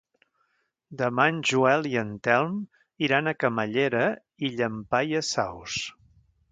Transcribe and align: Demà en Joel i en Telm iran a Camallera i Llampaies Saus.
Demà 1.01 1.25
en 1.33 1.41
Joel 1.49 1.89
i 1.91 1.93
en 2.03 2.15
Telm 2.29 2.57
iran 3.09 3.33
a 3.33 3.37
Camallera 3.45 4.05
i 4.49 4.53
Llampaies 4.57 5.33
Saus. 5.37 5.83